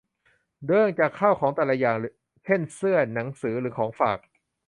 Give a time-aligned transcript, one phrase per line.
[0.65, 1.97] เนื่องจากข้าวของแต่ละอย่าง
[2.45, 4.19] เช่น เสื้อ หนังสือ หรือของฝาก